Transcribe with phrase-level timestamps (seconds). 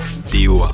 [0.00, 0.72] DOA.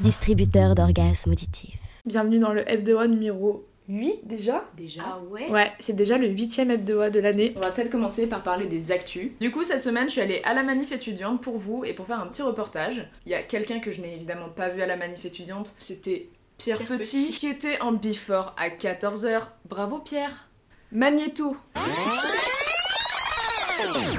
[0.00, 1.78] Distributeur d'orgasmes auditifs.
[2.04, 6.76] Bienvenue dans le FDOA numéro 8 déjà Déjà Ah ouais Ouais, c'est déjà le huitième
[6.76, 7.52] FDOA de l'année.
[7.56, 9.30] On va peut-être commencer par parler des actus.
[9.40, 12.06] Du coup, cette semaine, je suis allée à la manif étudiante pour vous et pour
[12.06, 13.08] faire un petit reportage.
[13.26, 15.74] Il y a quelqu'un que je n'ai évidemment pas vu à la manif étudiante.
[15.78, 17.38] C'était Pierre, Pierre Petit, Petit.
[17.38, 19.42] qui était en before à 14h.
[19.68, 20.48] Bravo Pierre
[20.90, 21.56] Magnéto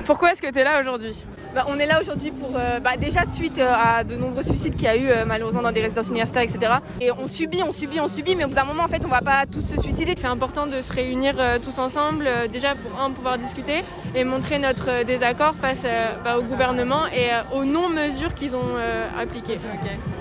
[0.05, 1.23] Pourquoi est-ce que tu es là aujourd'hui?
[1.53, 4.75] Bah, on est là aujourd'hui pour, euh, bah, déjà suite euh, à de nombreux suicides
[4.75, 6.73] qu'il y a eu euh, malheureusement dans des résidences universitaires, etc.
[7.01, 9.09] Et on subit, on subit, on subit, mais au bout d'un moment, en fait, on
[9.09, 10.13] va pas tous se suicider.
[10.17, 13.83] C'est important de se réunir tous ensemble, déjà pour un, pouvoir discuter
[14.17, 18.55] et montrer notre euh, désaccord face euh, bah, au gouvernement et euh, aux non-mesures qu'ils
[18.55, 18.75] ont
[19.19, 19.59] appliquées.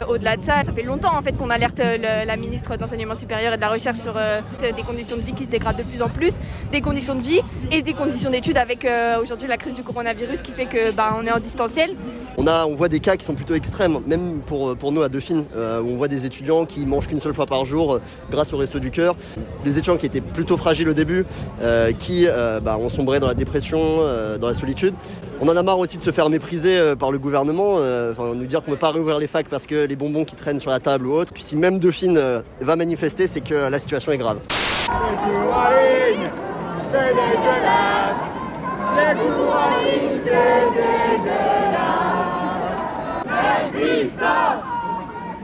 [0.09, 3.15] Au-delà de ça, ça fait longtemps en fait qu'on alerte le- la ministre de l'enseignement
[3.15, 4.15] supérieur et de la recherche sur
[4.61, 6.35] des conditions de vie qui se dégradent de plus en plus,
[6.71, 7.41] des conditions de vie
[7.71, 8.87] et des conditions d'études avec
[9.23, 11.91] aujourd'hui la crise du coronavirus qui fait que bah, on est en distanciel.
[12.39, 15.09] On, a, on voit des cas qui sont plutôt extrêmes, même pour, pour nous à
[15.09, 18.01] Dauphine, euh, où on voit des étudiants qui mangent qu'une seule fois par jour euh,
[18.31, 19.17] grâce au Resto du Cœur.
[19.65, 21.25] Des étudiants qui étaient plutôt fragiles au début,
[21.63, 24.95] euh, qui euh, bah, ont sombré dans la dépression, euh, dans la solitude.
[25.41, 28.35] On en a marre aussi de se faire mépriser euh, par le gouvernement, euh, enfin,
[28.35, 30.61] nous dire qu'on ne peut pas réouvrir les facs parce que les bonbons qui traînent
[30.61, 31.33] sur la table ou autre.
[31.33, 34.39] Puis si même Dauphine euh, va manifester, c'est que la situation est grave.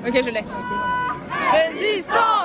[0.06, 0.44] Ok, je l'ai.
[1.52, 2.41] Résistance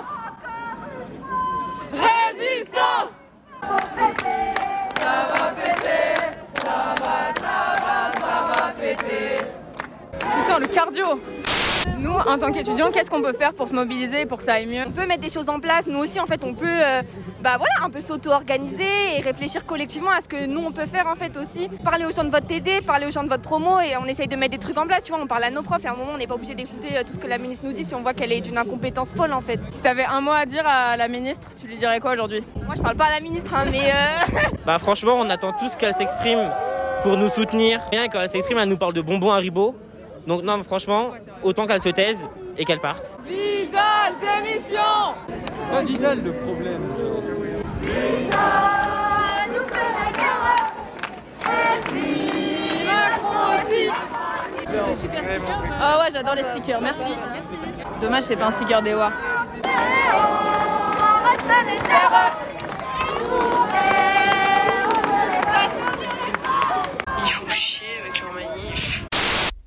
[12.00, 14.66] nous, en tant qu'étudiants, qu'est-ce qu'on peut faire pour se mobiliser, pour que ça aille
[14.66, 15.88] mieux On peut mettre des choses en place.
[15.88, 17.02] Nous aussi, en fait, on peut, euh,
[17.42, 21.08] bah voilà, un peu s'auto-organiser et réfléchir collectivement à ce que nous on peut faire
[21.08, 21.70] en fait aussi.
[21.84, 24.28] Parler aux gens de votre TD, parler aux gens de votre promo et on essaye
[24.28, 25.04] de mettre des trucs en place.
[25.04, 26.56] Tu vois, on parle à nos profs et à un moment, on n'est pas obligé
[26.56, 28.58] d'écouter euh, tout ce que la ministre nous dit si on voit qu'elle est d'une
[28.58, 29.60] incompétence folle en fait.
[29.70, 32.44] Si t'avais un mot à dire à la ministre, tu lui dirais quoi aujourd'hui?
[32.66, 35.76] Moi, je parle pas à la ministre, hein, mais euh, Bah franchement, on attend tous
[35.76, 36.46] qu'elle s'exprime
[37.04, 37.80] pour nous soutenir.
[37.92, 39.76] Rien quand elle s'exprime, elle nous parle de bonbons Haribo.
[40.28, 41.12] Donc non, franchement,
[41.42, 42.28] autant qu'elle se taise
[42.58, 43.18] et qu'elle parte.
[43.26, 44.82] Vidal, démission
[45.72, 46.82] pas Vidal le problème.
[55.80, 57.14] Ah ouais, j'adore les stickers, merci.
[58.02, 59.12] Dommage, c'est pas un sticker d'Ewa.
[67.20, 69.06] Il faut chier avec leur manif.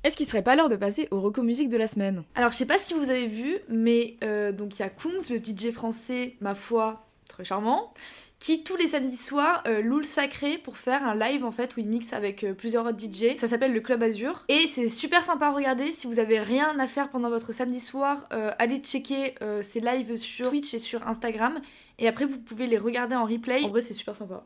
[0.03, 2.55] Est-ce qu'il serait pas l'heure de passer au reco musique de la semaine Alors je
[2.55, 5.71] sais pas si vous avez vu, mais euh, donc il y a Kungs, le DJ
[5.71, 7.93] français, ma foi, très charmant,
[8.41, 11.75] qui tous les samedis soirs euh, loue le sacré pour faire un live en fait
[11.75, 13.37] où il mixe avec euh, plusieurs autres DJ.
[13.37, 15.91] Ça s'appelle le Club Azur et c'est super sympa à regarder.
[15.91, 20.15] Si vous avez rien à faire pendant votre samedi soir, euh, allez checker ces lives
[20.15, 21.59] sur Twitch et sur Instagram
[21.99, 23.63] et après vous pouvez les regarder en replay.
[23.63, 24.43] En vrai c'est super sympa.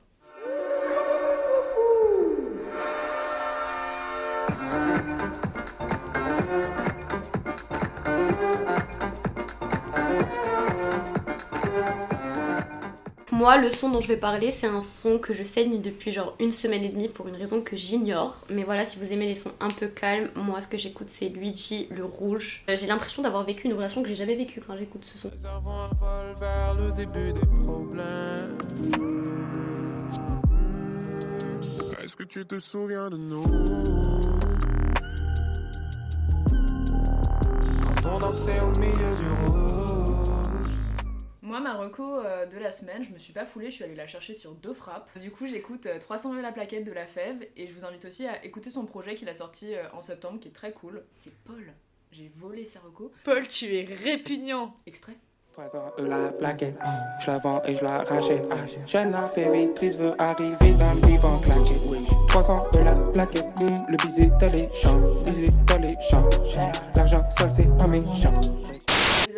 [13.45, 16.33] Moi, le son dont je vais parler, c'est un son que je saigne depuis genre
[16.39, 18.39] une semaine et demie pour une raison que j'ignore.
[18.49, 21.29] Mais voilà, si vous aimez les sons un peu calmes, moi ce que j'écoute c'est
[21.29, 22.63] Luigi le rouge.
[22.67, 25.29] Euh, J'ai l'impression d'avoir vécu une relation que j'ai jamais vécue quand j'écoute ce son.
[25.29, 28.57] Réservoir vol vers le début des problèmes.
[32.03, 33.45] Est-ce que tu te souviens de nous?
[38.01, 39.94] Quand on dansait au milieu du rouge.
[41.55, 43.95] Moi, ma reco euh, de la semaine, je me suis pas foulée, je suis allée
[43.95, 45.09] la chercher sur deux frappes.
[45.21, 48.03] Du coup, j'écoute euh, 300 000 la plaquette de la Fève et je vous invite
[48.03, 51.05] aussi à écouter son projet qu'il a sorti euh, en septembre qui est très cool.
[51.13, 51.71] C'est Paul.
[52.11, 53.09] J'ai volé sa reco.
[53.23, 54.75] Paul, tu es répugnant.
[54.85, 55.15] Extrait.
[55.53, 56.77] 300 eux la plaquette,
[57.21, 58.53] je la vends et je la rachète.
[58.85, 61.79] Jeune la véritrice veut arriver dans le vivre en claquette.
[61.87, 61.99] Oui.
[62.27, 66.29] 300 eux la plaquette, le baiser dans les champs, baiser dans les champs.
[66.97, 68.33] L'argent seul c'est pas méchant.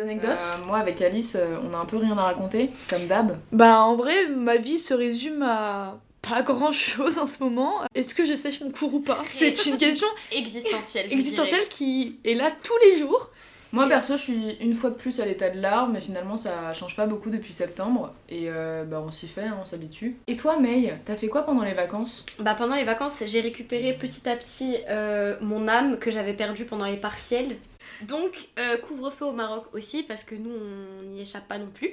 [0.08, 3.36] Anecdotes Moi, avec Alice, euh, on a un peu rien à raconter, comme d'hab.
[3.52, 7.74] Bah en vrai, ma vie se résume à pas grand chose en ce moment.
[7.94, 11.66] Est-ce que je sèche mon cours ou pas C'est une question existentielle dirais.
[11.68, 13.30] qui est là tous les jours.
[13.70, 16.72] Moi perso, je suis une fois de plus à l'état de l'art, mais finalement ça
[16.72, 18.14] change pas beaucoup depuis septembre.
[18.30, 20.16] Et euh, bah on s'y fait, hein, on s'habitue.
[20.26, 22.24] Et toi, May, t'as fait quoi pendant les vacances?
[22.38, 26.64] Bah pendant les vacances, j'ai récupéré petit à petit euh, mon âme que j'avais perdue
[26.64, 27.56] pendant les partiels.
[28.02, 31.92] Donc euh, couvre-feu au Maroc aussi parce que nous on n'y échappe pas non plus.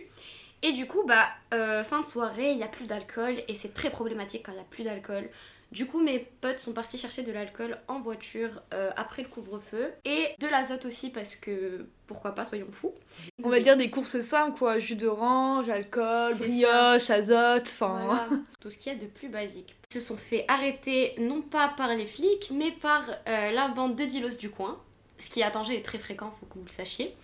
[0.61, 3.73] Et du coup bah euh, fin de soirée, il y a plus d'alcool et c'est
[3.73, 5.29] très problématique quand il y a plus d'alcool.
[5.71, 9.91] Du coup, mes potes sont partis chercher de l'alcool en voiture euh, après le couvre-feu
[10.05, 12.93] et de l'azote aussi parce que pourquoi pas, soyons fous.
[13.43, 18.05] On va dire des courses simples quoi, jus d'orange, alcool, brioche, azote, enfin.
[18.05, 18.29] Voilà,
[18.61, 19.75] tout ce qu'il y a de plus basique.
[19.91, 23.95] Ils se sont fait arrêter non pas par les flics, mais par euh, la bande
[23.95, 24.79] de dilos du coin.
[25.17, 27.15] Ce qui à Tanger est très fréquent, faut que vous le sachiez.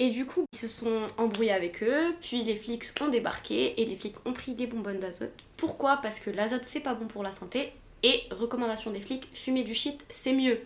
[0.00, 3.84] Et du coup, ils se sont embrouillés avec eux, puis les flics ont débarqué et
[3.84, 5.32] les flics ont pris des bonbonnes d'azote.
[5.56, 5.96] Pourquoi?
[5.96, 7.72] Parce que l'azote c'est pas bon pour la santé
[8.04, 10.60] et recommandation des flics, fumer du shit c'est mieux.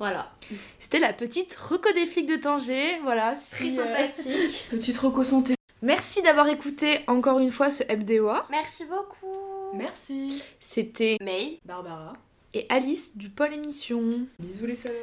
[0.00, 0.32] Voilà,
[0.80, 3.36] C'était la petite reco des flics de Tanger, voilà.
[3.52, 4.66] très euh, sympathique.
[4.70, 5.54] Petite reco santé.
[5.82, 8.44] Merci d'avoir écouté encore une fois ce MDOA.
[8.50, 9.72] Merci beaucoup.
[9.74, 10.42] Merci.
[10.58, 11.60] C'était May.
[11.64, 12.14] Barbara.
[12.54, 14.26] et Alice du Pôle Émission.
[14.40, 14.96] Bisous les salauds.